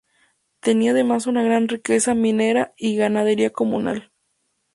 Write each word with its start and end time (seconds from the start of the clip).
Tenía 0.61 0.89
además 0.93 1.27
una 1.27 1.43
gran 1.43 1.67
riqueza 1.67 2.15
minera 2.15 2.73
y 2.75 2.95
ganadería 2.95 3.51
comunal. 3.51 4.11